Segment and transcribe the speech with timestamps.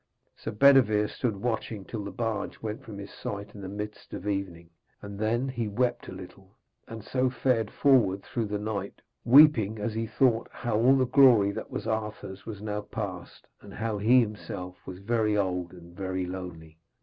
[0.35, 4.27] Sir Bedevere stood watching till the barge went from his sight in the mists of
[4.27, 9.77] evening, and then he wept a little, and so fared forward through the night, weeping
[9.77, 13.99] as he thought how all the glory that was Arthur's was now past, and how
[13.99, 16.79] he himself was very old and very lonely.